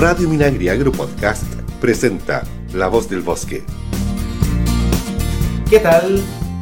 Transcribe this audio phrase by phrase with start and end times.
[0.00, 1.42] Radio Minagri Agro Podcast
[1.80, 2.42] presenta
[2.74, 3.62] La Voz del Bosque.
[5.70, 6.20] ¿Qué tal?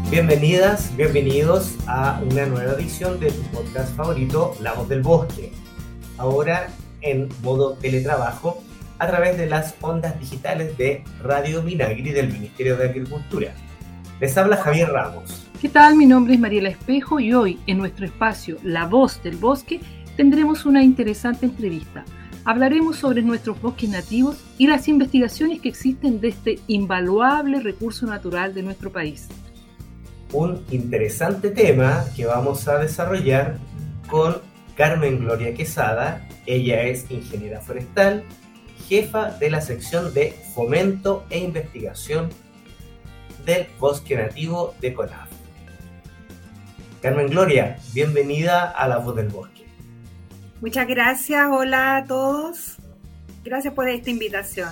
[0.08, 5.50] Bienvenidas, bienvenidos a una nueva edición de tu podcast favorito, La Voz del Bosque.
[6.16, 6.68] Ahora
[7.00, 8.62] en modo teletrabajo
[9.00, 13.52] a través de las ondas digitales de Radio Minagri del Ministerio de Agricultura.
[14.20, 15.44] Les habla Javier Ramos.
[15.60, 15.96] ¿Qué tal?
[15.96, 19.80] Mi nombre es Mariela Espejo y hoy en nuestro espacio La Voz del Bosque
[20.16, 22.04] tendremos una interesante entrevista.
[22.46, 28.52] Hablaremos sobre nuestros bosques nativos y las investigaciones que existen de este invaluable recurso natural
[28.52, 29.28] de nuestro país.
[30.30, 33.56] Un interesante tema que vamos a desarrollar
[34.10, 34.42] con
[34.76, 36.28] Carmen Gloria Quesada.
[36.44, 38.24] Ella es ingeniera forestal,
[38.88, 42.28] jefa de la sección de fomento e investigación
[43.46, 45.30] del bosque nativo de CONAF.
[47.00, 49.53] Carmen Gloria, bienvenida a La Voz del Bosque.
[50.60, 52.76] Muchas gracias, hola a todos.
[53.44, 54.70] Gracias por esta invitación.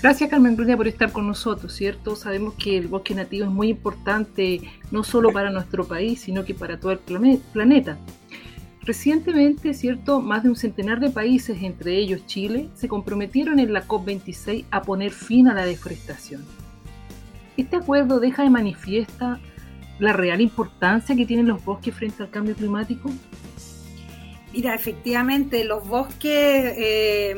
[0.00, 2.14] Gracias Carmen Gloria por estar con nosotros, ¿cierto?
[2.14, 6.54] Sabemos que el bosque nativo es muy importante no solo para nuestro país, sino que
[6.54, 7.98] para todo el planeta.
[8.82, 10.20] Recientemente, ¿cierto?
[10.20, 14.82] Más de un centenar de países, entre ellos Chile, se comprometieron en la COP26 a
[14.82, 16.44] poner fin a la deforestación.
[17.56, 19.40] Este acuerdo deja de manifiesta
[19.98, 23.10] la real importancia que tienen los bosques frente al cambio climático.
[24.52, 26.26] Mira, efectivamente, los bosques
[26.76, 27.36] eh,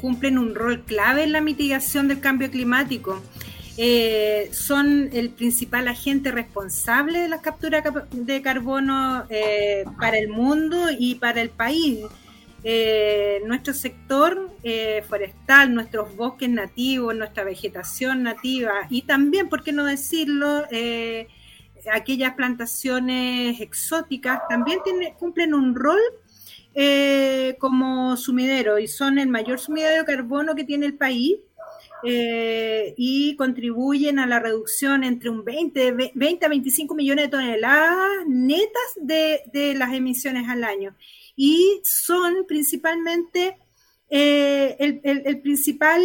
[0.00, 3.22] cumplen un rol clave en la mitigación del cambio climático.
[3.76, 10.88] Eh, son el principal agente responsable de la captura de carbono eh, para el mundo
[10.98, 12.00] y para el país.
[12.62, 19.72] Eh, nuestro sector eh, forestal, nuestros bosques nativos, nuestra vegetación nativa y también, ¿por qué
[19.72, 21.28] no decirlo?, eh,
[21.92, 24.80] aquellas plantaciones exóticas también
[25.18, 26.00] cumplen un rol
[27.58, 31.38] como sumidero y son el mayor sumidero de carbono que tiene el país.
[32.02, 38.90] y contribuyen a la reducción entre un 20, 20 a 25 millones de toneladas netas
[38.96, 40.94] de las emisiones al año
[41.42, 43.56] y son principalmente
[44.12, 44.76] eh,
[45.14, 46.02] el, principal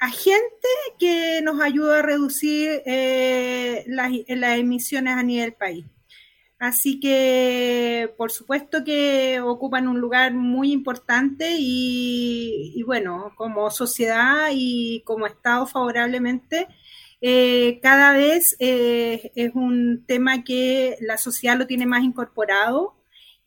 [0.00, 0.68] agente
[0.98, 4.10] que nos ayuda a reducir eh, las,
[4.58, 5.84] emisiones a nivel país.
[6.58, 15.02] Así que, por supuesto que ocupan un lugar muy importante y, bueno, como sociedad y
[15.04, 16.66] como Estado favorablemente,
[17.20, 22.95] eh, cada vez es un tema que la sociedad lo tiene más incorporado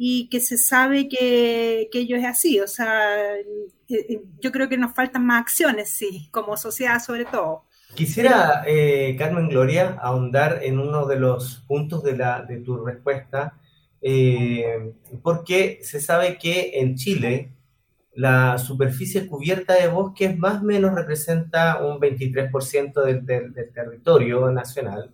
[0.01, 2.61] y que se sabe que, que ello es así.
[2.61, 3.45] O sea, eh,
[3.89, 7.65] eh, yo creo que nos faltan más acciones, sí, como sociedad sobre todo.
[7.95, 13.59] Quisiera, eh, Carmen Gloria, ahondar en uno de los puntos de, la, de tu respuesta,
[15.21, 17.51] porque se sabe que en Chile
[18.13, 24.49] la superficie cubierta de bosques más o menos representa un 23% del, del, del, territorio
[24.49, 25.11] nacional,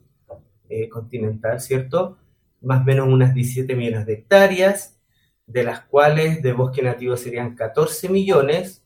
[0.91, 2.19] continental, ¿cierto?
[2.65, 4.99] Más o menos unas 17 millones de hectáreas,
[5.47, 8.83] de las cuales de bosque nativo serían 14 millones,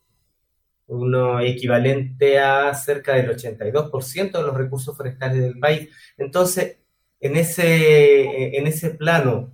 [0.88, 5.90] uno equivalente a cerca del 82% de los recursos forestales del país.
[6.18, 6.78] Entonces,
[7.20, 9.52] en ese, en ese plano,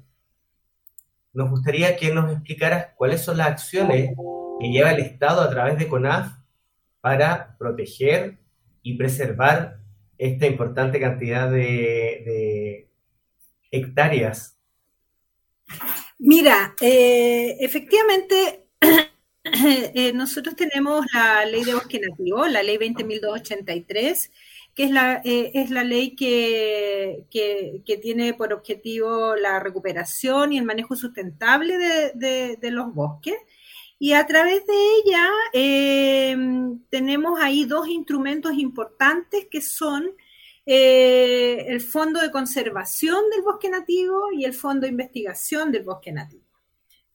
[1.34, 4.12] nos gustaría que nos explicaras cuáles son las acciones
[4.60, 6.32] que lleva el Estado a través de CONAF
[7.02, 8.38] para proteger
[8.82, 9.80] y preservar
[10.18, 12.88] esta importante cantidad de,
[13.76, 14.56] hectáreas?
[16.18, 18.68] Mira, eh, efectivamente,
[19.44, 24.32] eh, nosotros tenemos la ley de bosque nativo, la ley 20.283,
[24.74, 30.58] que es la, eh, es la ley que, que, tiene por objetivo la recuperación y
[30.58, 33.36] el manejo sustentable de, de los bosques.
[33.98, 35.30] Y a través de ella
[36.90, 40.12] tenemos ahí dos instrumentos importantes que son
[40.66, 46.12] eh, el Fondo de Conservación del Bosque Nativo y el Fondo de Investigación del Bosque
[46.12, 46.44] Nativo.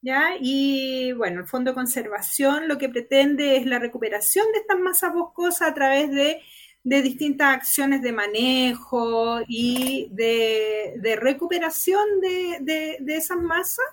[0.01, 0.31] ¿Ya?
[0.39, 5.13] Y bueno, el Fondo de Conservación lo que pretende es la recuperación de estas masas
[5.13, 6.41] boscosas a través de,
[6.83, 13.85] distintas acciones de manejo y de, recuperación de, esas masas.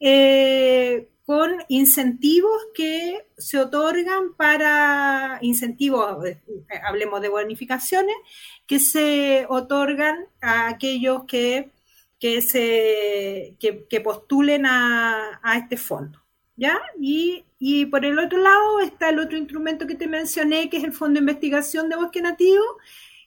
[0.00, 6.38] Eh, con incentivos que se otorgan para incentivos, eh,
[6.84, 8.16] hablemos de bonificaciones,
[8.66, 11.70] que se otorgan a aquellos que,
[12.18, 16.20] que se, que, postulen a, este fondo.
[16.56, 16.80] ¿ya?
[17.00, 20.84] Y, y, por el otro lado está el otro instrumento que te mencioné, que es
[20.84, 22.64] el Fondo de Investigación de Bosque Nativo,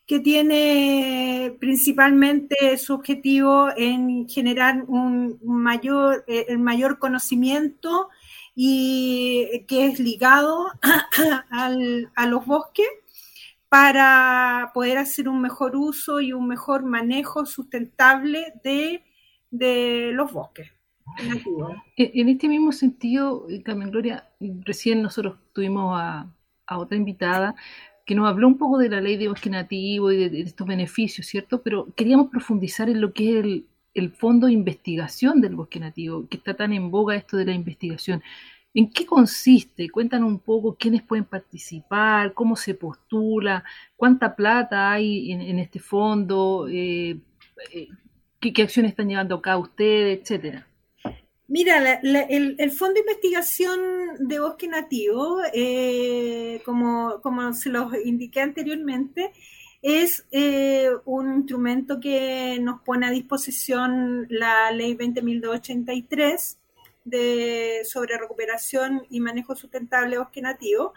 [0.06, 8.10] que tiene principalmente su objetivo en generar un mayor, eh, el mayor conocimiento
[8.54, 10.68] y que es ligado
[11.52, 12.88] a los bosques
[13.76, 20.72] para poder hacer un mejor uso y un mejor manejo sustentable de, los bosques.
[21.98, 24.30] En este mismo sentido, Carmen Gloria,
[24.64, 26.32] recién nosotros tuvimos a,
[26.68, 27.54] otra invitada
[28.06, 31.26] que nos habló un poco de la ley de bosque nativo y de, estos beneficios,
[31.26, 31.62] ¿cierto?
[31.64, 33.64] Pero queríamos profundizar en lo que es
[33.96, 37.54] el, fondo de investigación del bosque nativo, que está tan en boga esto de la
[37.54, 38.22] investigación.
[38.74, 39.90] ¿En qué consiste?
[39.90, 43.64] Cuéntanos un poco quiénes pueden participar, cómo se postula,
[43.96, 47.18] cuánta plata hay en, este fondo, eh,
[47.74, 47.88] eh,
[48.40, 50.68] qué, acciones están llevando acá ustedes, etcétera.
[51.48, 53.80] Mira, el, Fondo de Investigación
[54.20, 59.32] de Bosque Nativo, eh, como, como se los indiqué anteriormente,
[59.82, 60.26] es
[61.06, 66.58] un instrumento que nos pone a disposición la Ley 20.283
[67.06, 70.94] de, sobre recuperación y manejo sustentable de bosque nativo,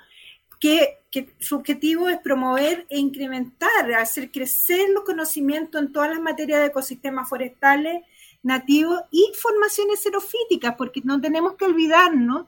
[0.58, 0.98] que,
[1.38, 6.66] su objetivo es promover e incrementar, hacer crecer los conocimientos en todas las materias de
[6.66, 8.02] ecosistemas forestales
[8.48, 12.46] nativos y formaciones xerofíticas, porque no tenemos que olvidarnos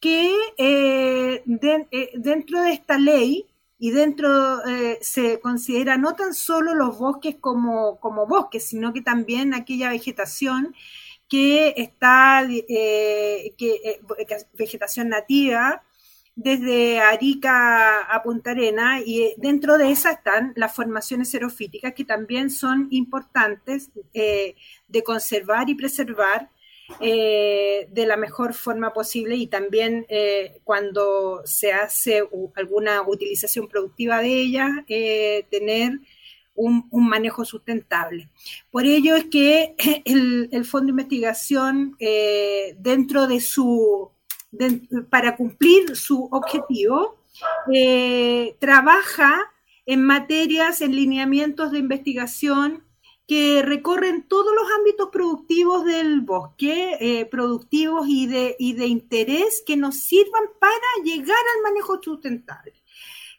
[0.00, 3.46] que eh, eh, dentro de esta ley
[3.78, 4.28] y dentro
[4.66, 9.90] eh, se considera no tan solo los bosques como, como bosques, sino que también aquella
[9.90, 10.74] vegetación
[11.28, 14.00] que está, que,
[14.52, 15.82] vegetación nativa,
[16.36, 22.04] desde Arica a Punta Arena, y eh, dentro de esa están las formaciones xerofíticas, que
[22.04, 26.50] también son importantes de conservar y preservar
[27.00, 30.06] de la mejor forma posible y también
[30.64, 32.22] cuando se hace
[32.56, 36.00] alguna utilización productiva de ellas, tener
[36.54, 38.28] un, manejo sustentable.
[38.70, 44.10] Por ello es que el, Fondo de Investigación, eh, dentro de su,
[45.10, 47.16] para cumplir su objetivo,
[47.72, 49.52] eh, trabaja
[49.86, 52.84] en materias, en lineamientos de investigación
[53.26, 59.62] que recorren todos los ámbitos productivos del bosque, eh, productivos y de, y de interés
[59.66, 62.74] que nos sirvan para llegar al manejo sustentable.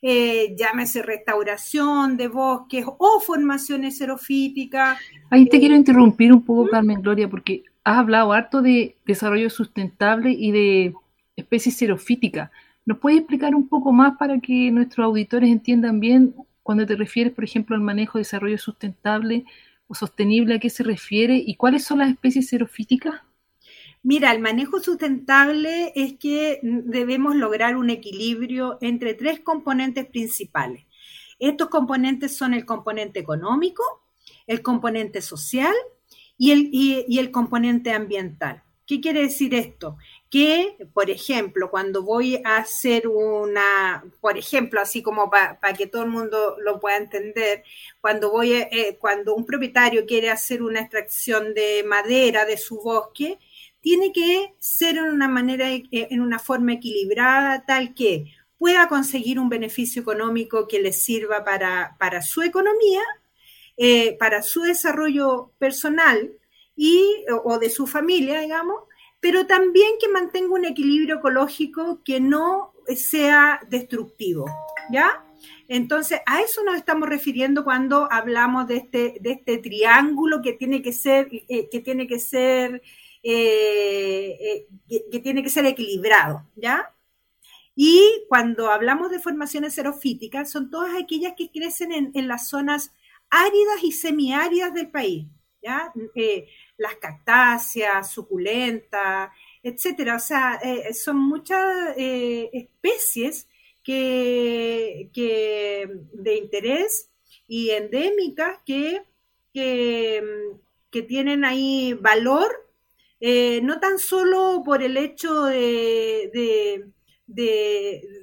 [0.01, 4.99] Eh, llámese restauración de bosques o formaciones xerofíticas.
[5.29, 10.31] Ahí te quiero interrumpir un poco, Carmen Gloria, porque has hablado harto de desarrollo sustentable
[10.31, 10.93] y de
[11.35, 12.51] especies xerofíticas.
[12.85, 17.33] ¿Nos puedes explicar un poco más para que nuestros auditores entiendan bien cuando te refieres,
[17.33, 19.45] por ejemplo, al manejo de desarrollo sustentable
[19.87, 23.21] o sostenible, a qué se refiere y cuáles son las especies xerofíticas?
[24.03, 30.85] Mira, el manejo sustentable es que debemos lograr un equilibrio entre tres componentes principales.
[31.39, 33.83] Estos componentes son el componente económico,
[34.45, 35.73] el componente social
[36.37, 38.61] y el, el componente ambiental.
[38.85, 39.97] ¿Qué quiere decir esto?
[40.29, 46.03] Que, por ejemplo, cuando voy a hacer una, por ejemplo, así como para que todo
[46.03, 47.63] el mundo lo pueda entender,
[48.01, 53.39] cuando voy, eh, cuando un propietario quiere hacer una extracción de madera de su bosque,
[53.81, 59.39] tiene que ser en una manera, eh, en una forma equilibrada, tal que pueda conseguir
[59.39, 63.03] un beneficio económico que le sirva para, su economía,
[63.77, 66.31] eh, para su desarrollo personal
[66.75, 68.85] y, o de su familia, digamos,
[69.25, 74.45] pero también que mantenga un equilibrio ecológico que no sea destructivo,
[74.91, 75.25] ¿ya?
[75.67, 80.83] Entonces, a eso nos estamos refiriendo cuando hablamos de este, de este triángulo que tiene
[80.83, 82.83] que ser, eh, que tiene que ser
[83.23, 86.93] eh, eh, que, tiene que ser equilibrado, ¿ya?
[87.73, 92.93] Y cuando hablamos de formaciones xerofíticas, son todas aquellas que crecen en, las zonas
[93.31, 95.25] áridas y semiáridas del país,
[95.63, 95.91] ¿ya?
[96.77, 99.29] Eh, las cactáceas, suculentas,
[99.63, 100.15] etcétera.
[100.17, 100.59] O sea,
[100.93, 103.47] son muchas especies
[103.83, 105.09] que,
[106.13, 107.09] de interés
[107.47, 109.01] y endémicas que,
[109.53, 112.65] que tienen ahí valor
[113.19, 116.85] eh, no tan solo por el hecho de,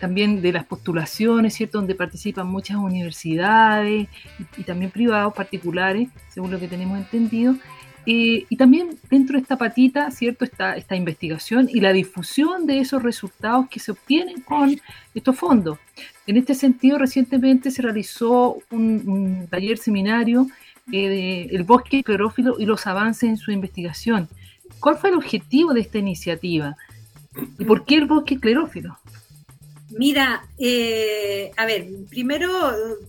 [0.00, 4.08] también de las postulaciones, ¿cierto?, donde participan muchas universidades
[4.56, 7.56] y, también privados particulares, según lo que tenemos entendido.
[8.06, 10.46] Eh, y también dentro de esta patita, ¿cierto?
[10.46, 14.80] Está esta investigación y la difusión de esos resultados que se obtienen con
[15.14, 15.78] estos fondos.
[16.26, 20.46] En este sentido, recientemente se realizó un, taller seminario
[20.92, 24.28] eh, El bosque clorófilo y los avances en su investigación.
[24.78, 26.76] ¿Cuál fue el objetivo de esta iniciativa?
[27.58, 28.98] ¿Y por qué el bosque clorófilo?
[29.90, 32.48] Mira, eh, a ver, primero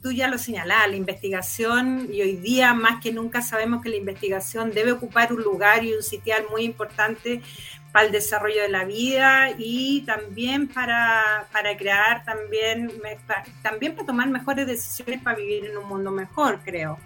[0.02, 3.98] tú ya lo señalás, la investigación, y hoy día más que nunca sabemos que la
[3.98, 7.42] investigación debe ocupar un lugar y un sitial muy importante
[7.92, 12.92] para el desarrollo de la vida y también para, para crear, también,
[13.62, 16.98] también para tomar mejores decisiones para vivir en un mundo mejor, creo.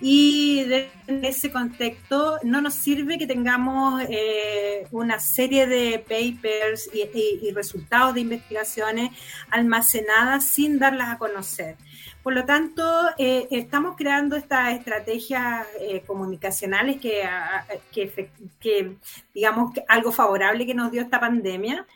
[0.00, 0.60] Y
[1.08, 8.14] en ese contexto no nos sirve que tengamos eh, una serie de papers y, resultados
[8.14, 9.10] de investigaciones
[9.50, 11.76] almacenadas sin darlas a conocer.
[12.22, 12.84] Por lo tanto,
[13.16, 17.28] eh, estamos creando estas estrategias eh, comunicacionales que,
[18.60, 18.96] que,
[19.34, 21.86] digamos, algo favorable que nos dio esta pandemia,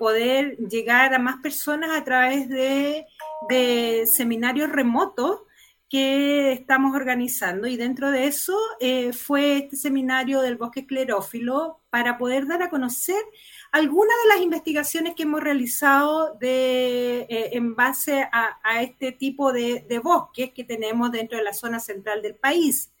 [0.00, 3.06] poder llegar a más personas a través de,
[3.48, 5.45] de seminarios remotos
[5.88, 12.18] que estamos organizando y dentro de eso eh, fue este seminario del bosque esclerófilo para
[12.18, 13.22] poder dar a conocer
[13.70, 19.86] algunas de las investigaciones que hemos realizado de, eh, en base a, este tipo de,
[19.88, 22.92] de, bosques que tenemos dentro de la zona central del país,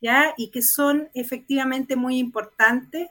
[0.00, 0.34] ¿ya?
[0.36, 3.10] Y que son efectivamente muy importantes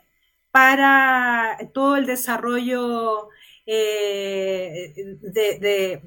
[0.50, 3.30] para todo el desarrollo
[3.66, 6.02] eh, de, de,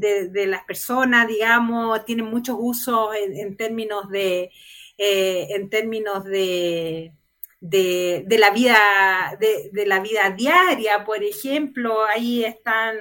[0.00, 4.50] las personas, digamos, tienen muchos usos en, términos de,
[4.98, 7.12] eh, en términos de,
[7.60, 12.96] de, la vida, de, la vida diaria, por ejemplo, ahí están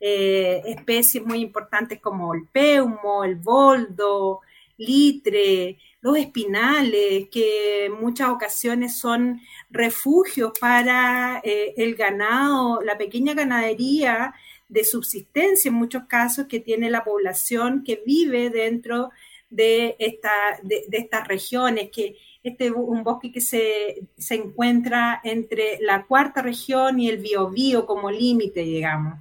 [0.00, 4.40] eh, especies muy importantes como el peumo, el boldo,
[4.76, 13.34] litre, los espinales, que en muchas ocasiones son refugios para eh, el ganado, la pequeña
[13.34, 14.34] ganadería
[14.72, 19.10] de subsistencia en muchos casos que tiene la población que vive dentro
[19.50, 20.30] de, esta,
[20.62, 26.40] de, estas regiones, que este es un bosque que se, se, encuentra entre la cuarta
[26.40, 29.18] región y el Biobío como límite, digamos.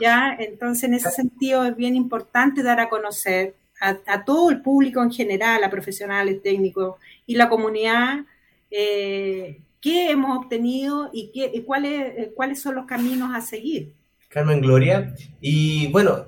[0.00, 0.34] ¿ya?
[0.38, 5.12] Entonces, en ese sentido, es bien importante dar a conocer a, todo el público en
[5.12, 6.96] general, a profesionales, técnicos
[7.26, 8.24] y la comunidad,
[8.70, 13.92] eh, qué hemos obtenido y, qué, y cuáles, cuáles son los caminos a seguir.
[14.34, 15.14] Carmen Gloria.
[15.40, 16.26] Y bueno,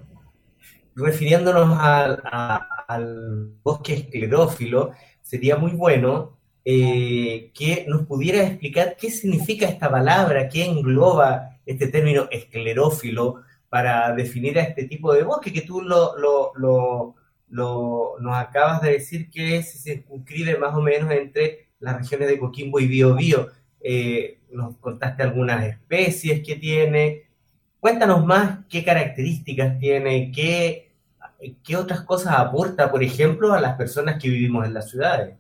[0.94, 9.90] refiriéndonos al, bosque esclerófilo, sería muy bueno eh, que nos pudiera explicar qué significa esta
[9.90, 15.82] palabra, qué engloba este término esclerófilo para definir a este tipo de bosque que tú
[15.82, 17.16] lo, lo,
[17.48, 22.78] nos acabas de decir que se circunscribe más o menos entre las regiones de Coquimbo
[22.78, 23.48] y Biobío.
[23.80, 27.25] Eh, nos contaste algunas especies que tiene,
[27.87, 30.90] Cuéntanos más qué características tiene, qué,
[31.62, 35.37] qué otras cosas aporta, por ejemplo, a las personas que vivimos en las ciudades.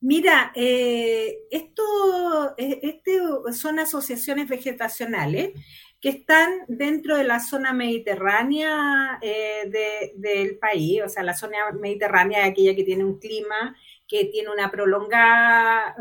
[0.00, 3.18] Mira, eh, esto eh, este
[3.52, 5.54] son asociaciones vegetacionales
[6.00, 12.42] que están dentro de la zona mediterránea eh, del país, o sea, la zona mediterránea
[12.42, 15.96] es aquella que tiene un clima que tiene una prolongada,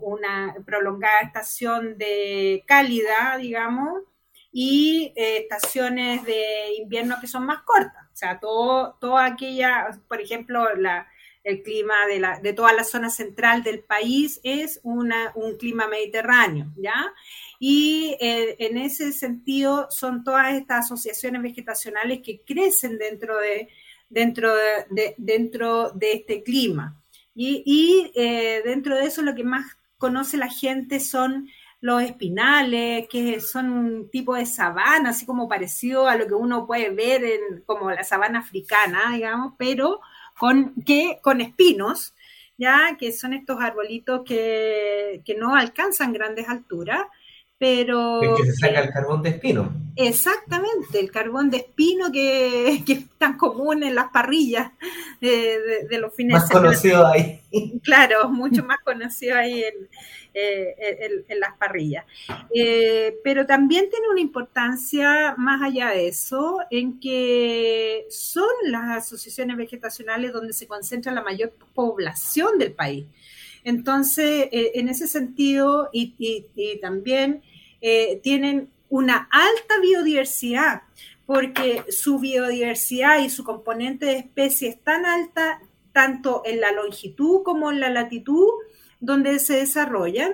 [0.00, 4.04] una prolongada estación de cálida, digamos,
[4.52, 8.06] y eh, estaciones de invierno que son más cortas.
[8.12, 11.06] O sea, todo, toda aquella, por ejemplo, la,
[11.44, 15.86] el clima de, la, de toda la zona central del país es una, un clima
[15.86, 17.12] mediterráneo, ¿ya?
[17.58, 23.68] Y eh, en ese sentido son todas estas asociaciones vegetacionales que crecen dentro de,
[24.08, 27.00] dentro de, dentro de este clima.
[27.34, 29.64] Y, eh, dentro de eso lo que más
[29.96, 31.48] conoce la gente son
[31.80, 36.66] los espinales, que son un tipo de sabana, así como parecido a lo que uno
[36.66, 40.00] puede ver en como la sabana africana, digamos, pero
[40.38, 42.14] con, que, con espinos,
[42.56, 47.02] ya que son estos arbolitos que, que no alcanzan grandes alturas
[47.58, 48.22] pero...
[48.22, 49.72] Es que se saca el carbón de espino.
[49.96, 54.70] Exactamente, el carbón de espino que, que es tan común en las parrillas
[55.20, 57.40] de, los fines Más conocido ahí.
[57.82, 59.88] Claro, mucho más conocido ahí en,
[60.34, 62.04] eh, las parrillas.
[62.54, 69.56] Eh, pero también tiene una importancia más allá de eso, en que son las asociaciones
[69.56, 73.06] vegetacionales donde se concentra la mayor población del país.
[73.64, 76.46] Entonces, eh, en ese sentido, y,
[76.80, 77.42] también
[77.80, 80.82] eh, tienen una alta biodiversidad,
[81.26, 85.60] porque su biodiversidad y su componente de especie es tan alta,
[85.92, 88.48] tanto en la longitud como en la latitud
[89.00, 90.32] donde se desarrollan.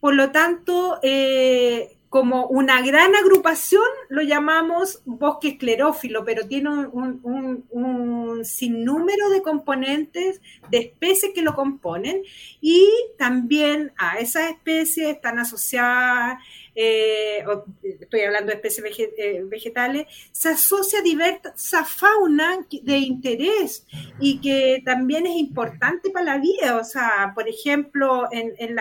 [0.00, 8.44] Por lo tanto, eh, como una gran agrupación, lo llamamos bosque esclerófilo, pero tiene un,
[8.44, 10.40] sinnúmero de componentes,
[10.70, 12.22] de especies que lo componen,
[12.60, 16.40] y también a esas especies están asociadas
[16.74, 17.44] eh,
[17.82, 23.86] estoy hablando de especies eh, vegetales, se asocia diversa fauna de interés
[24.18, 26.76] y que también es importante para la vida.
[26.76, 28.76] O sea, por ejemplo, en, en,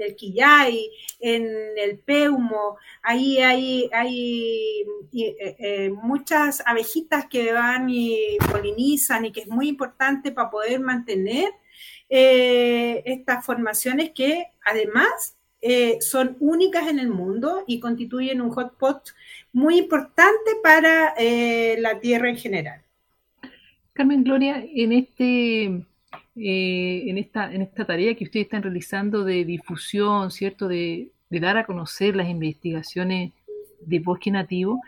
[0.00, 0.90] el Quillay,
[1.20, 3.90] en el Peumo, ahí hay,
[5.12, 11.50] eh, muchas abejitas que van y polinizan y que es muy importante para poder mantener
[12.08, 19.00] estas formaciones que además eh, son únicas en el mundo y constituyen un hotspot
[19.50, 22.82] muy importante para eh, la Tierra en general.
[23.94, 25.64] Carmen Gloria, en este
[26.36, 31.56] eh, en esta en esta tarea que ustedes están realizando de difusión, cierto, de, dar
[31.56, 33.32] a conocer las investigaciones
[33.80, 34.82] de bosque nativo,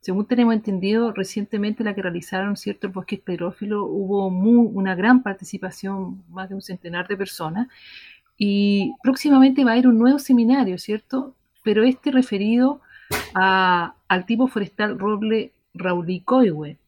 [0.00, 6.48] según tenemos entendido, recientemente la que realizaron cierto bosque esclerófilo hubo una gran participación, más
[6.48, 7.68] de un centenar de personas,
[8.42, 11.34] y próximamente va a haber un nuevo seminario, ¿cierto?
[11.62, 12.80] Pero este referido
[13.34, 16.78] al tipo forestal roble raulicoihue.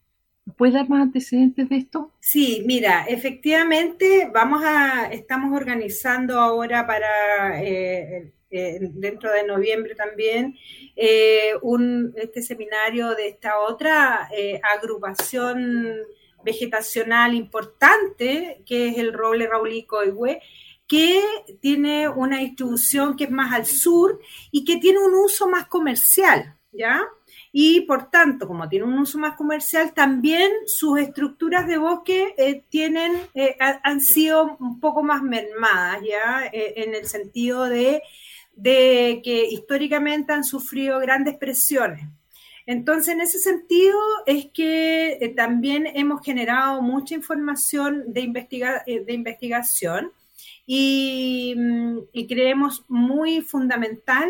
[0.57, 2.11] ¿Puedes dar más antecedentes de esto?
[2.21, 10.57] Sí, mira, efectivamente vamos a, estamos organizando ahora para eh, eh, dentro de noviembre también
[10.97, 14.31] eh, un, este seminario de esta otra
[14.75, 15.99] agrupación
[16.43, 20.41] vegetacional importante que es el roble raulicoihue
[20.87, 21.23] que
[21.61, 26.57] tiene una distribución que es más al sur y que tiene un uso más comercial,
[26.71, 27.03] ¿ya?
[27.51, 32.65] Y por tanto, como tiene un uso más comercial, también sus estructuras de bosque eh,
[32.69, 36.47] tienen, eh, han sido un poco más mermadas, ¿ya?
[36.53, 38.03] Eh, en el sentido de,
[38.55, 42.07] de que históricamente han sufrido grandes presiones.
[42.65, 50.13] Entonces, en ese sentido, es que también hemos generado mucha información de, investiga de investigación
[50.67, 54.29] Mm, y, creemos muy fundamental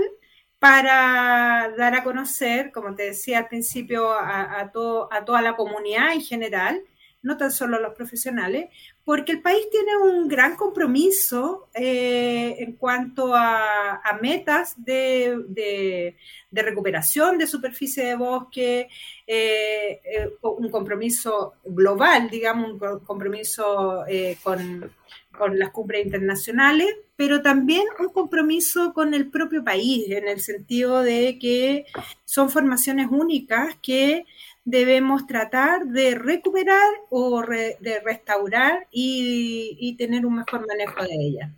[0.59, 6.13] para dar a conocer, como te decía al principio, a, todo, a toda la comunidad
[6.13, 6.83] en general,
[7.23, 8.69] no tan solo los profesionales,
[9.05, 16.17] porque el país tiene un gran compromiso eh, en cuanto a, metas de,
[16.51, 18.89] recuperación de superficie de bosque,
[19.27, 24.05] eh, eh, un compromiso global, digamos, un compromiso
[24.43, 24.91] con
[25.37, 31.03] con las cumbres internacionales, pero también un compromiso con el propio país, en el sentido
[31.03, 31.87] de que
[32.25, 34.25] son formaciones únicas que
[34.65, 41.51] debemos tratar de recuperar o de restaurar y, tener un mejor manejo de ellas.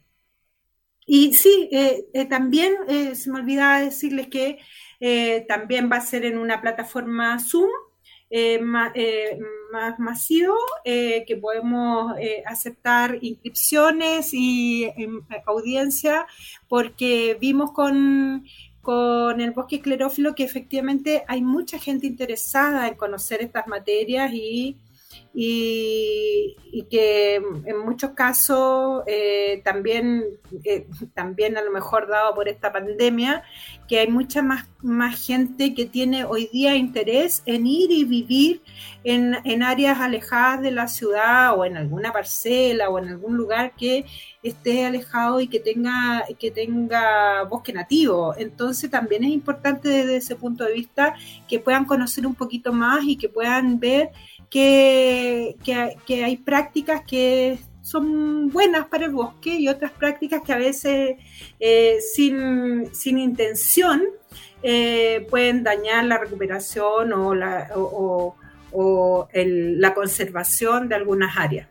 [1.06, 4.58] Y sí, eh, eh, también eh, se me olvidaba decirles que
[5.48, 7.68] también va a ser en una plataforma Zoom,
[8.30, 12.14] eh, más, masivo, que podemos
[12.46, 16.26] aceptar inscripciones y em, audiencia,
[16.68, 18.46] porque vimos con,
[18.84, 24.78] con el bosque esclerófilo que efectivamente hay mucha gente interesada en conocer estas materias y
[25.34, 26.56] y,
[26.90, 30.24] que en muchos casos eh, también,
[30.64, 33.42] eh, también a lo mejor dado por esta pandemia,
[33.88, 38.62] que hay mucha más, más gente que tiene hoy día interés en ir y vivir
[39.02, 43.72] en, en áreas alejadas de la ciudad o en alguna parcela o en algún lugar
[43.76, 44.04] que
[44.42, 48.34] esté alejado y que tenga, que tenga bosque nativo.
[48.36, 51.14] Entonces también es importante desde ese punto de vista
[51.48, 54.10] que puedan conocer un poquito más y que puedan ver
[54.54, 55.56] que,
[56.06, 61.16] que, hay prácticas que son buenas para el bosque y otras prácticas que a veces
[61.58, 64.04] eh, sin, sin, intención
[64.62, 68.36] eh, pueden dañar la recuperación o la, o,
[69.32, 71.66] la conservación de algunas áreas.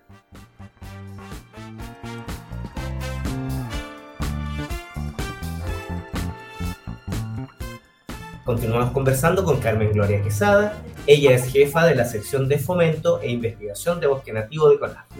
[8.43, 10.83] Continuamos conversando con Carmen Gloria Quesada.
[11.05, 15.19] Ella es jefa de la sección de fomento e investigación de bosque nativo de CONAFI.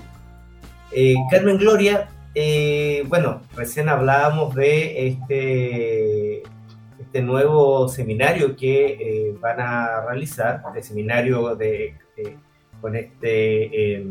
[0.92, 6.44] Eh, Carmen Gloria, eh, bueno, recién hablábamos de este,
[7.00, 11.96] este nuevo seminario que eh, van a realizar, este seminario de,
[12.80, 14.06] con este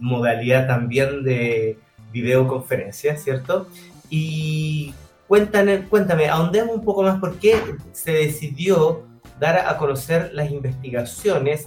[0.00, 1.78] modalidad también de
[2.12, 3.68] videoconferencia, ¿cierto?
[4.10, 4.92] Y
[5.28, 7.56] cuéntame, cuéntame, ahondemos un poco más por qué
[7.92, 9.11] se decidió
[9.42, 11.66] dar a conocer las investigaciones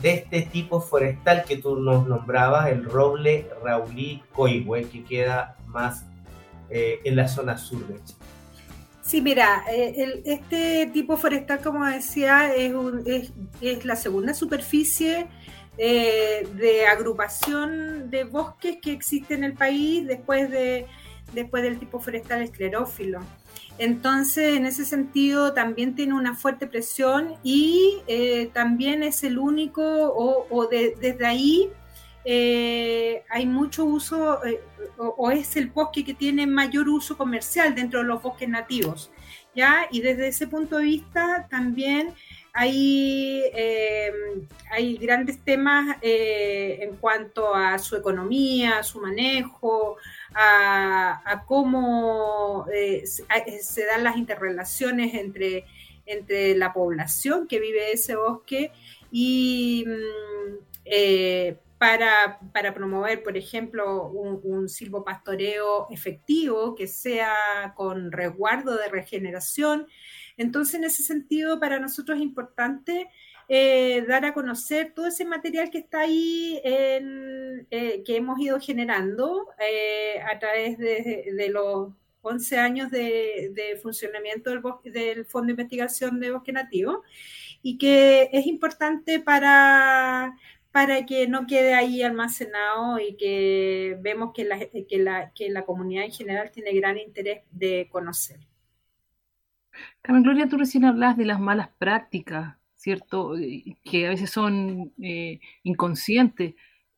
[0.00, 6.04] de este tipo forestal que tú nos nombrabas, el roble raulí coihue, que queda más
[6.70, 8.18] eh, en la zona sur de Chile.
[9.02, 15.26] Sí, mira, eh, este tipo forestal, como decía, es, la segunda superficie
[15.78, 20.86] eh, de agrupación de bosques que existe en el país después, de,
[21.34, 23.18] después del tipo forestal esclerófilo.
[23.78, 29.82] Entonces, en ese sentido, también tiene una fuerte presión y eh, también es el único,
[29.82, 31.70] o, desde ahí
[32.24, 34.60] eh, hay mucho uso, eh,
[34.96, 39.10] o, es el bosque que tiene mayor uso comercial dentro de los bosques nativos.
[39.54, 39.86] ¿ya?
[39.90, 42.14] Y desde ese punto de vista también
[42.56, 43.42] hay,
[44.70, 49.98] hay grandes temas en cuanto a su economía, su manejo,
[50.36, 55.64] a, cómo eh, eh, se dan las interrelaciones entre,
[56.04, 58.72] entre la población que vive ese bosque
[59.10, 62.38] y mm, eh, para,
[62.74, 69.86] promover, por ejemplo, un, un silvopastoreo efectivo que sea con resguardo de regeneración.
[70.36, 73.08] Entonces, en ese sentido, para nosotros es importante
[73.48, 79.48] eh, dar a conocer todo ese material que está ahí, eh, que hemos ido generando
[79.60, 86.32] eh, a través de, los 11 años de, funcionamiento del, del, Fondo de Investigación de
[86.32, 87.04] Bosque Nativo
[87.62, 90.36] y que es importante para,
[90.72, 95.64] para que no quede ahí almacenado y que vemos que la, que la, que la
[95.64, 98.40] comunidad en general tiene gran interés de conocer.
[100.02, 103.36] Carmen Gloria, tú recién hablas de las malas prácticas ¿cierto?
[103.36, 106.54] Eh, que a veces son eh, inconscientes.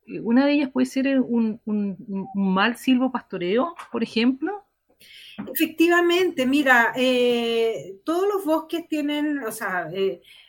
[0.06, 1.62] Eh, una de ellas puede ser un,
[2.34, 4.66] mal silvopastoreo, por ejemplo.
[5.54, 6.92] Efectivamente, mira,
[8.04, 9.88] todos los bosques tienen, o sea,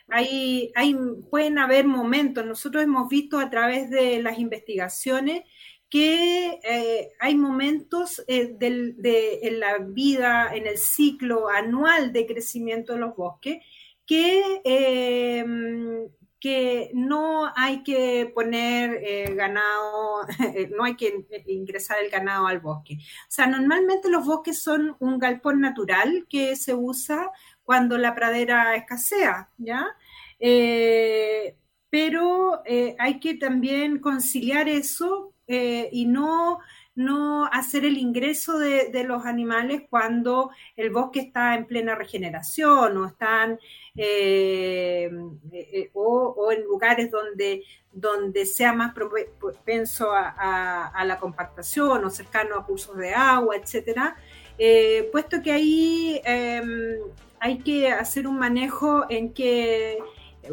[0.08, 0.96] hay, hay,
[1.30, 5.44] pueden haber momentos, nosotros hemos visto a través de las investigaciones
[5.90, 13.16] que hay momentos de, en la vida, en el ciclo anual de crecimiento de los
[13.16, 13.58] bosques,
[14.10, 16.08] que, em,
[16.40, 20.26] que no hay que poner eh, ganado,
[20.76, 22.94] no hay que ingresar el ganado al bosque.
[22.94, 27.30] O sea, normalmente los bosques son un galpón natural que se usa
[27.62, 29.86] cuando la pradera escasea, ¿ya?
[30.40, 31.56] Eh,
[31.90, 35.29] pero eh, hay que también conciliar eso
[35.92, 36.60] y no
[37.00, 43.06] no hacer el ingreso de, los animales cuando el bosque está en plena regeneración o
[43.06, 43.58] están
[43.96, 45.10] eh,
[45.52, 52.66] eh, o, en lugares donde, donde sea más propenso a, la compactación o cercano a
[52.66, 54.16] cursos de agua, etcétera,
[54.58, 56.98] eh, puesto que ahí em,
[57.38, 59.98] hay que hacer un manejo en que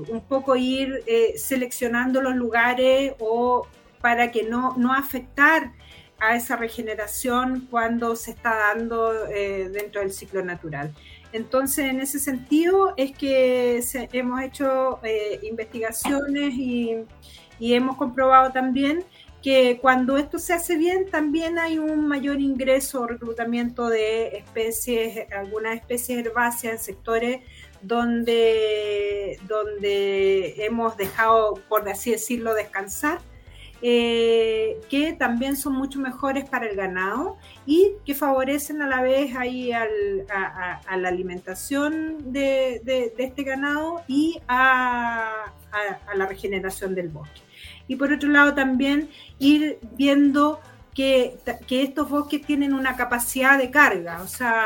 [0.09, 1.03] un poco ir
[1.35, 3.67] seleccionando los lugares o
[4.01, 5.73] para que no, no afectar
[6.19, 10.93] a esa regeneración cuando se está dando eh, dentro del ciclo natural.
[11.33, 13.83] Entonces, en ese sentido es que
[14.13, 17.05] hemos hecho eh, investigaciones y,
[17.59, 19.03] hemos comprobado también
[19.41, 25.31] que cuando esto se hace bien, también hay un mayor ingreso o reclutamiento de especies,
[25.31, 27.41] algunas especies herbáceas en sectores
[27.81, 33.19] donde, donde hemos dejado, por así decirlo, descansar
[33.81, 39.35] eh, que también son mucho mejores para el ganado y que favorecen a la vez
[39.35, 39.85] ahí a,
[40.95, 42.81] la alimentación de,
[43.17, 45.53] este ganado y a,
[46.15, 47.41] la regeneración del bosque.
[47.87, 49.09] Y por otro lado también
[49.39, 50.59] ir viendo
[50.97, 51.37] que,
[51.69, 54.65] estos bosques tienen una capacidad de carga, o sea,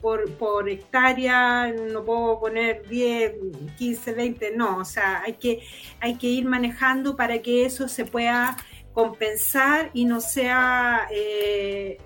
[0.00, 3.34] por, por, hectárea no puedo poner 10,
[3.76, 5.60] 15, 20, no, o sea, hay que,
[6.00, 8.56] hay que ir manejando para que eso se pueda
[8.94, 11.98] compensar y no sea, eh,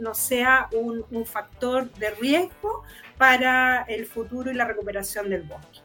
[0.00, 2.84] no, sea un, un factor de riesgo
[3.18, 5.80] para el futuro y la recuperación del bosque.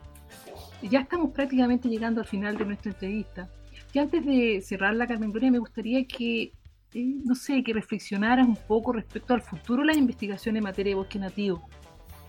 [0.83, 3.49] Ya estamos prácticamente llegando al final de nuestra entrevista.
[3.91, 6.53] Y antes de cerrar la Carmen Gloria, me gustaría que
[6.93, 10.95] no sé, que reflexionaras un poco respecto al futuro de las investigaciones en materia de
[10.95, 11.67] bosque nativo.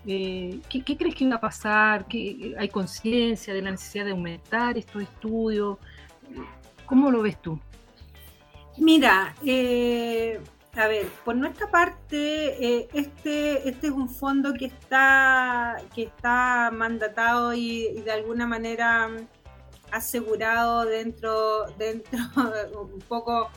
[0.05, 2.07] Eh, ¿qué, crees que va a pasar?
[2.07, 5.77] ¿Qué, ¿Hay conciencia de la necesidad de aumentar estos estudios?
[6.85, 7.59] ¿Cómo lo ves tú?
[8.77, 10.39] Mira, eh,
[10.75, 16.71] a ver, por nuestra parte, eh, este, este es un fondo que está, que está
[16.71, 19.09] mandatado y, y de alguna manera
[19.91, 22.19] asegurado dentro, dentro
[22.81, 23.51] un poco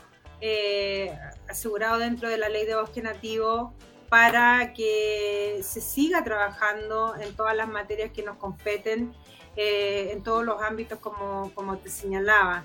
[0.47, 1.11] eh,
[1.49, 3.73] asegurado dentro de la ley de bosque nativo
[4.09, 9.11] para que se siga trabajando en todas las materias que nos competen,
[9.55, 12.63] eh, en todos los ámbitos como, como te señalaba.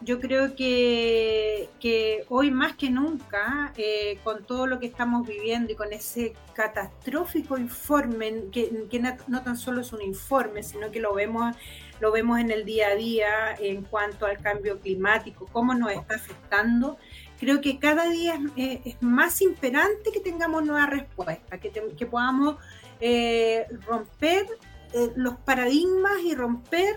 [0.00, 5.72] Yo creo que, que, hoy más que nunca, eh, con todo lo que estamos viviendo
[5.72, 10.98] y con ese catastrófico informe, que, que, no tan solo es un informe, sino que
[10.98, 11.54] lo vemos,
[12.00, 16.14] lo vemos en el día a día en cuanto al cambio climático, cómo nos está
[16.16, 16.98] afectando,
[17.38, 22.56] creo que cada día es, más imperante que tengamos nuevas respuestas, que, que podamos
[23.00, 24.46] eh, romper
[24.92, 26.96] eh, los paradigmas y romper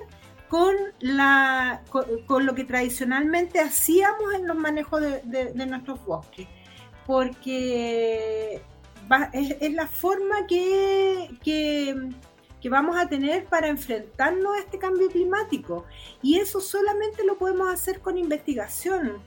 [0.49, 6.47] con, la, con, lo que tradicionalmente hacíamos en los manejos de, nuestros bosques,
[7.07, 8.61] porque
[9.33, 11.95] es, la forma que, que,
[12.63, 15.84] que vamos a tener para enfrentarnos a este cambio climático.
[16.21, 19.21] Y eso solamente lo podemos hacer con investigación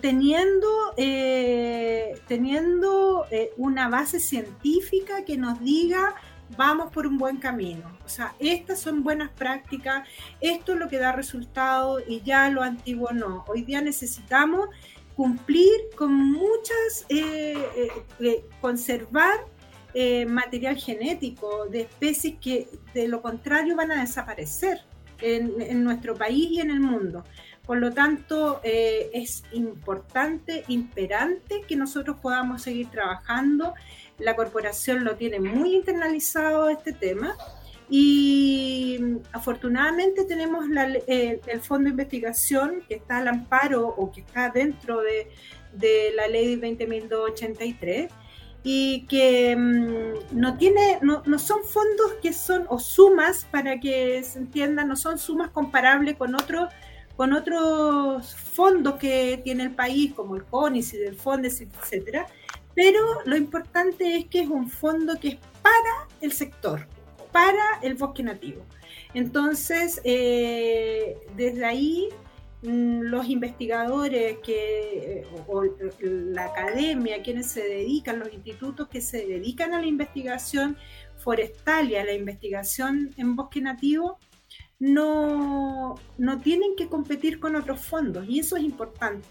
[0.00, 6.14] teniendo, eh, teniendo eh, una base científica que nos diga
[6.56, 7.98] vamos por un buen camino.
[8.04, 10.08] O sea, estas son buenas prácticas,
[10.40, 13.44] esto es lo que da resultado y ya lo antiguo no.
[13.48, 14.68] Hoy día necesitamos
[15.16, 19.44] cumplir con muchas, eh, conservar
[20.28, 24.82] material genético de especies que de lo contrario van a desaparecer
[25.20, 27.24] en, nuestro país y en el mundo.
[27.64, 33.74] Por lo tanto, eh, es importante, imperante que nosotros podamos seguir trabajando.
[34.18, 37.36] La corporación lo tiene muy internalizado este tema
[37.88, 38.98] y
[39.32, 40.64] afortunadamente tenemos
[41.06, 45.28] eh, el Fondo de Investigación que está al amparo o que está dentro de,
[46.14, 48.08] la ley 20.283
[48.68, 54.20] y que mm, no tiene, no, no, son fondos que son, o sumas, para que
[54.24, 56.74] se entienda, no son sumas comparables con otros
[57.16, 62.26] con otros fondos que tiene el país, como el CONIS y del FONDES, etcétera.
[62.74, 66.88] Pero lo importante es que es un fondo que es para el sector,
[67.30, 68.66] para el bosque nativo.
[69.14, 72.08] Entonces, eh, desde ahí,
[72.66, 75.62] los investigadores que, eh, o,
[76.00, 80.76] la academia, quienes se dedican, los institutos que se dedican a la investigación
[81.16, 84.18] forestal y a la investigación en bosque nativo,
[84.78, 89.28] no, no tienen que competir con otros fondos y eso es importante.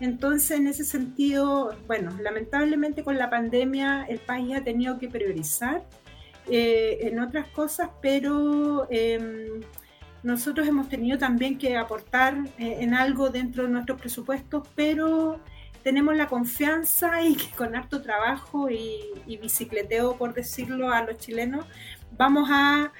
[0.00, 5.86] Entonces, en ese sentido, bueno, lamentablemente con la pandemia el país ha tenido que priorizar
[6.48, 9.60] eh, en otras cosas, pero em,
[10.22, 15.40] nosotros hemos tenido también que aportar eh, en algo dentro de nuestros presupuestos, pero
[15.82, 21.64] tenemos la confianza y que con harto trabajo y, bicicleteo, por decirlo a los chilenos,
[22.16, 22.92] vamos a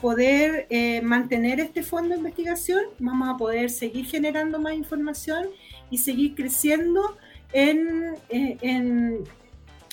[0.00, 5.46] poder eh, mantener este fondo de investigación, vamos a poder seguir generando más información
[5.90, 7.16] y seguir creciendo
[7.52, 9.24] en, eh, en,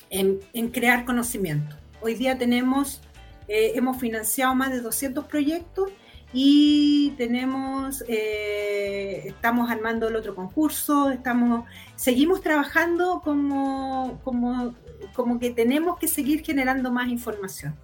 [0.09, 1.75] en, crear conocimiento.
[2.01, 3.01] Hoy día tenemos,
[3.47, 5.91] hemos financiado más de 200 proyectos
[6.33, 11.65] y tenemos, estamos armando el otro concurso, estamos,
[11.95, 14.73] seguimos trabajando como, como,
[15.13, 17.75] como que tenemos que seguir generando más información.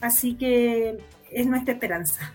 [0.00, 0.98] Así que
[1.30, 2.32] es nuestra esperanza.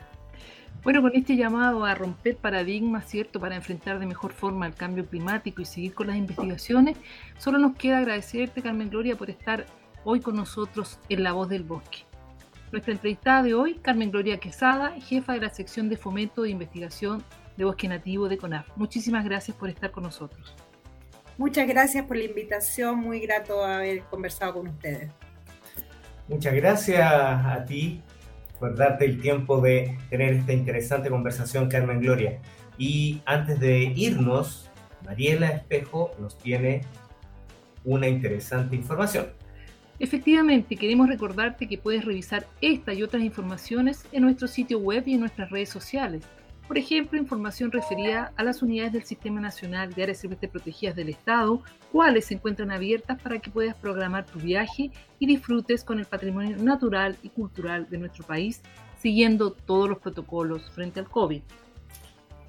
[0.81, 5.05] Bueno, con este llamado a romper paradigmas, ¿cierto?, para enfrentar de mejor forma el cambio
[5.05, 6.97] climático y seguir con las investigaciones,
[7.37, 9.65] solo nos queda agradecerte, Carmen Gloria, por estar
[10.05, 12.08] hoy con nosotros en La Voz del Bosque.
[12.71, 17.23] Nuestra entrevistada de hoy, Carmen Gloria Quesada, jefa de la sección de fomento de investigación
[17.57, 18.67] de bosque nativo de CONAF.
[18.75, 20.55] Muchísimas gracias por estar con nosotros.
[21.37, 25.09] Muchas gracias por la invitación, muy grato haber conversado con ustedes.
[26.27, 28.03] Muchas gracias a ti
[28.59, 32.39] por darte el tiempo de tener esta interesante conversación, Carmen Gloria.
[32.77, 34.69] Y antes de irnos,
[35.05, 36.81] Mariela Espejo nos tiene
[37.83, 39.38] una interesante información.
[39.99, 45.15] Efectivamente, queremos recordarte que puedes revisar esta y otras informaciones en nuestro sitio web y
[45.15, 46.23] en nuestras redes sociales.
[46.69, 51.09] Por ejemplo, información referida a las unidades del Sistema Nacional de Áreas Silvestres Protegidas del
[51.09, 56.05] Estado, cuáles se encuentran abiertas para que puedas programar tu viaje y disfrutes con el
[56.05, 58.61] patrimonio natural y cultural de nuestro país,
[58.99, 61.41] siguiendo todos los protocolos frente al COVID.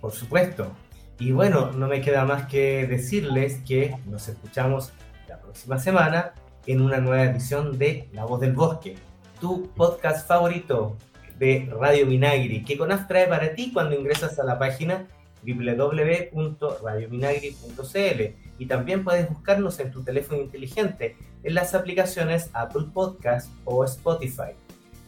[0.01, 0.71] Por supuesto.
[1.19, 4.93] Y bueno, no me queda más que decirles que nos escuchamos
[5.29, 6.33] la próxima semana
[6.67, 8.97] en una nueva edición de La Voz del Bosque,
[9.41, 10.97] tu podcast favorito
[11.39, 15.07] de Radio Minagri, que CONAF trae para ti cuando ingresas a la página
[15.43, 18.23] www.radiominagri.cl
[18.59, 24.53] y también puedes buscarnos en tu teléfono inteligente en las aplicaciones Apple Podcast o Spotify.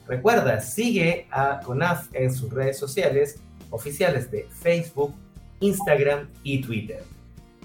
[0.08, 5.14] Recuerda, sigue a CONAF en sus redes sociales oficiales de Facebook,
[5.60, 7.02] Instagram y Twitter.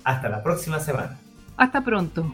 [0.04, 1.18] Hasta la próxima semana.
[1.58, 2.34] Hasta pronto.